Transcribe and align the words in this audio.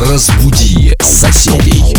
Разбуди 0.00 0.96
соседей. 1.02 1.94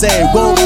say, 0.00 0.24
won't 0.32 0.59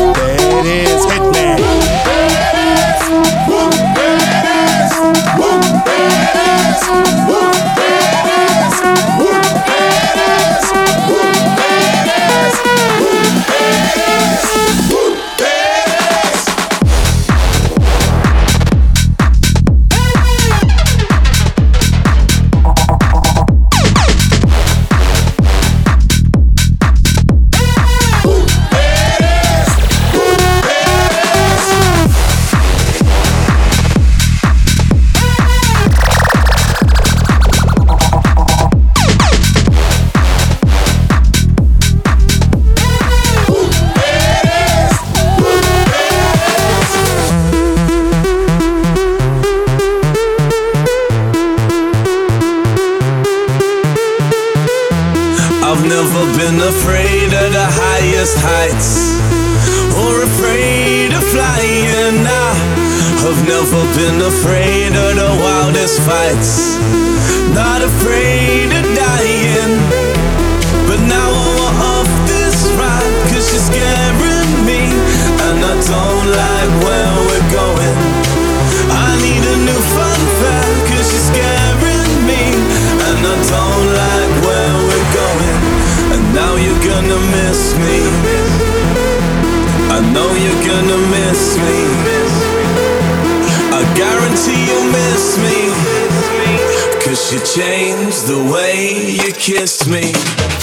you 97.34 97.40
change 97.40 98.14
the 98.22 98.48
way 98.52 99.10
you 99.10 99.32
kissed 99.32 99.88
me. 99.88 100.53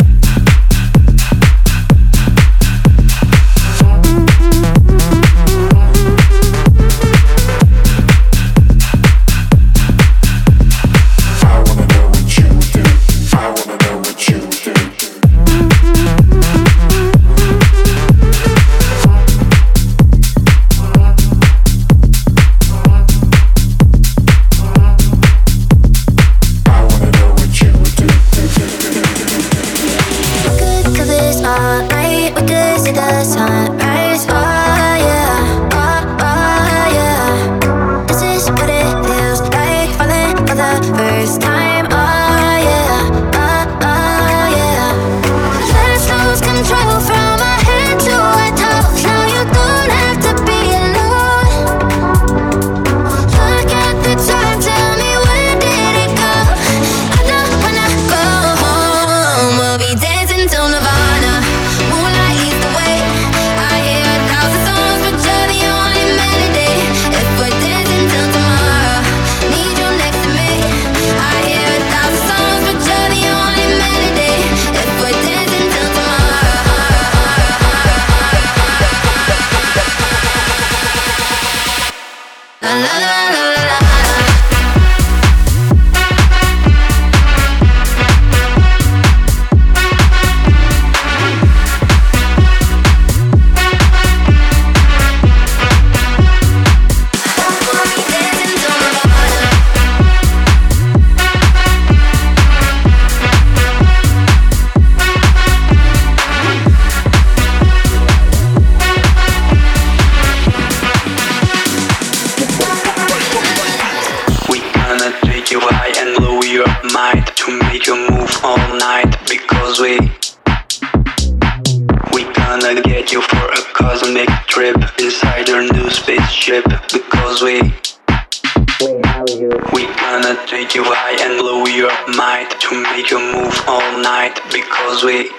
We 129.22 129.86
gonna 130.02 130.34
take 130.48 130.74
you 130.74 130.82
high 130.82 131.14
and 131.22 131.38
blow 131.38 131.68
your 131.70 131.94
mind 132.18 132.50
to 132.58 132.74
make 132.74 133.12
you 133.14 133.22
move 133.22 133.54
all 133.68 134.02
night 134.02 134.42
because 134.50 135.04
we. 135.06 135.30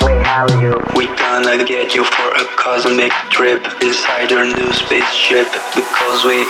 We 0.00 0.16
have 0.24 0.48
you. 0.64 0.80
We 0.96 1.04
gonna 1.12 1.60
get 1.60 1.92
you 1.94 2.04
for 2.04 2.28
a 2.40 2.44
cosmic 2.56 3.12
trip 3.28 3.60
inside 3.84 4.30
your 4.30 4.48
new 4.48 4.72
spaceship 4.72 5.52
because 5.76 6.24
we. 6.24 6.48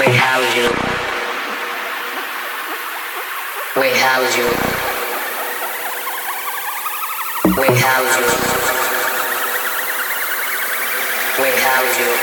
We 0.00 0.08
have 0.16 0.48
you. 0.56 0.72
We 3.76 3.92
have 3.92 4.24
you. 4.32 4.48
We 7.60 7.68
have 7.68 8.06
you. 8.16 8.32
We 11.36 11.48
have 11.60 12.00
you 12.00 12.21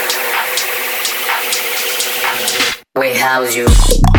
we 3.00 3.14
house 3.14 3.56
you. 3.56 4.19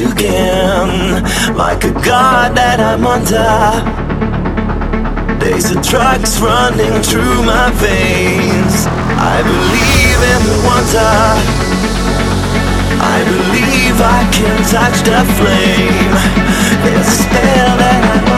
Again. 0.00 1.24
Like 1.54 1.84
a 1.84 1.92
god 1.92 2.56
that 2.56 2.80
I'm 2.80 3.06
under. 3.06 4.08
There's 5.38 5.70
a 5.70 5.80
drugs 5.82 6.40
running 6.40 7.02
through 7.02 7.42
my 7.42 7.70
veins. 7.78 8.86
I 9.18 9.42
believe 9.42 10.20
in 10.32 10.40
the 10.50 10.58
wonder. 10.66 11.14
I 13.00 13.18
believe 13.24 13.96
I 14.00 14.22
can 14.32 14.58
touch 14.66 15.02
the 15.06 15.22
flame. 15.38 16.14
There's 16.84 17.06
a 17.06 17.22
spell 17.22 17.76
that 17.78 18.02
I'm 18.04 18.26
under. 18.26 18.37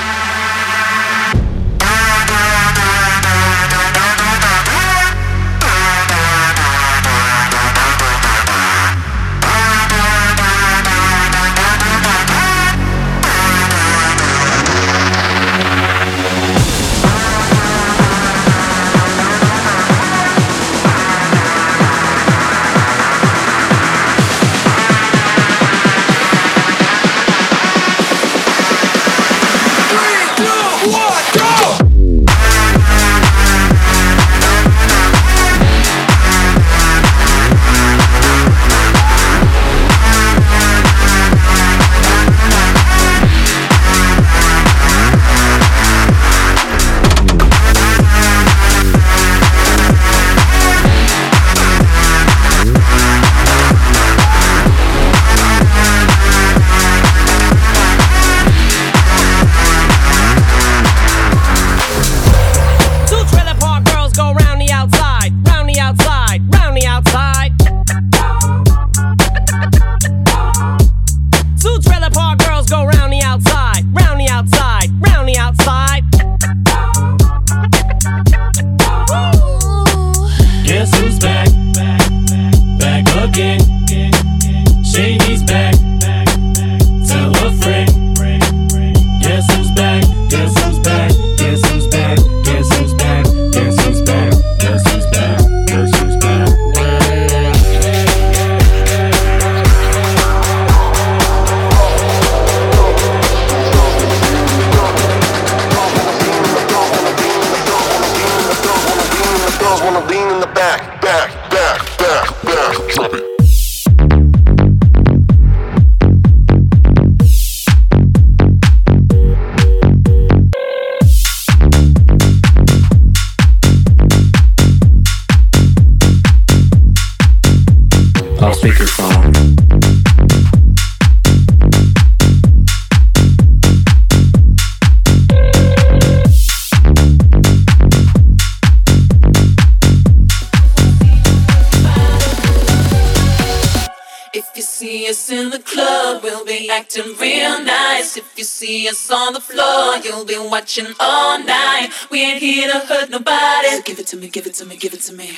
See 145.01 145.09
us 145.09 145.31
in 145.31 145.49
the 145.49 145.59
club, 145.59 146.21
we'll 146.21 146.45
be 146.45 146.69
acting 146.69 147.15
real 147.19 147.63
nice. 147.63 148.17
If 148.17 148.37
you 148.37 148.43
see 148.43 148.87
us 148.87 149.09
on 149.09 149.33
the 149.33 149.41
floor, 149.41 149.97
you'll 150.03 150.25
be 150.25 150.37
watching 150.37 150.87
all 150.99 151.39
night. 151.39 151.89
We 152.11 152.21
ain't 152.21 152.39
here 152.39 152.71
to 152.71 152.79
hurt 152.79 153.09
nobody. 153.09 153.69
So 153.69 153.81
give 153.81 153.99
it 153.99 154.07
to 154.07 154.17
me, 154.17 154.29
give 154.29 154.45
it 154.45 154.53
to 154.55 154.65
me, 154.65 154.77
give 154.77 154.93
it 154.93 155.01
to 155.01 155.13
me. 155.13 155.31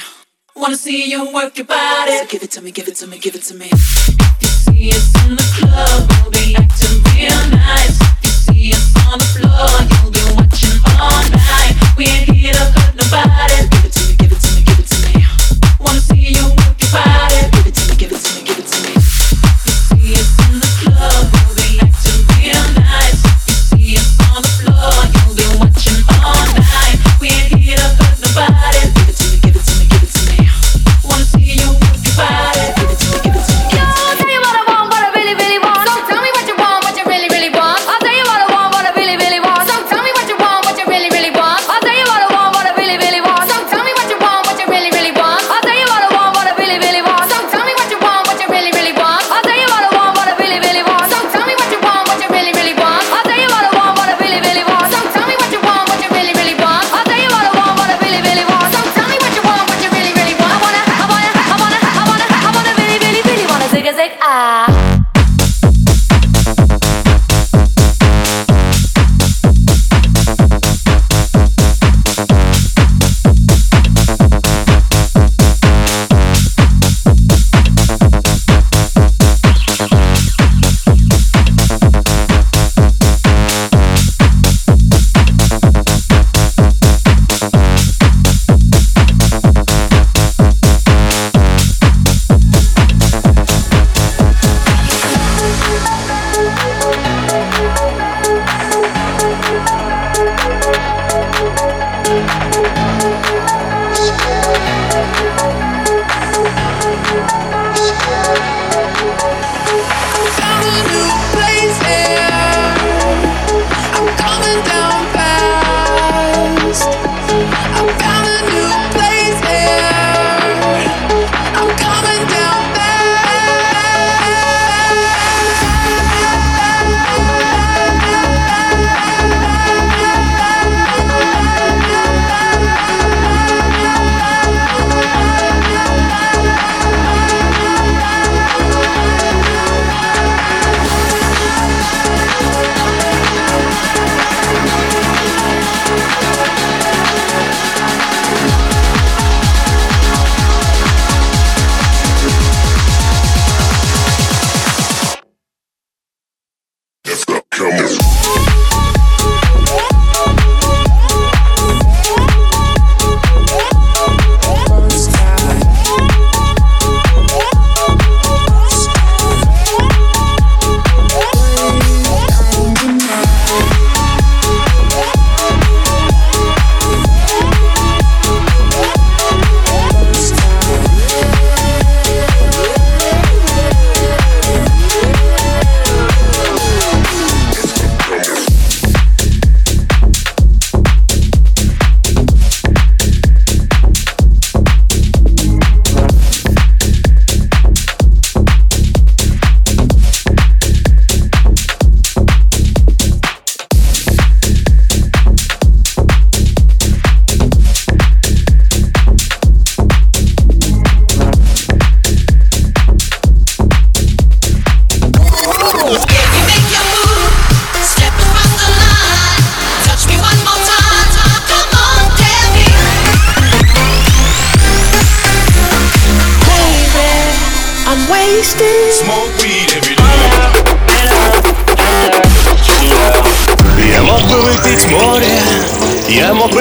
Wanna 0.55 0.75
see 0.75 1.09
you 1.09 1.33
work 1.33 1.57
your 1.57 1.65
body. 1.65 2.17
So 2.17 2.25
give 2.25 2.43
it 2.43 2.51
to 2.51 2.61
me, 2.61 2.71
give 2.71 2.87
it 2.87 2.95
to 2.97 3.07
me, 3.07 3.19
give 3.19 3.35
it 3.35 3.43
to 3.43 3.55
me. 3.55 3.69
If 3.71 4.41
you 4.41 4.47
see 4.49 4.89
us 4.91 5.25
in 5.25 5.35
the 5.35 5.47
club, 5.57 6.09
we'll 6.09 6.31
be 6.31 6.55
acting 6.57 6.99
real 7.15 7.43
nice. 7.49 8.01
If 8.01 8.23
you 8.23 8.31
see 8.31 8.71
us 8.73 8.91
on 9.07 9.19
the 9.19 9.29
floor, 9.35 9.71
you'll 9.91 10.11
be 10.11 10.23
watching 10.35 10.77
all 10.99 11.23
night. 11.31 11.73
We 11.97 12.05
ain't 12.05 12.29
here 12.29 12.53
to 12.53 12.65
hurt 12.75 12.95
nobody. 12.95 13.82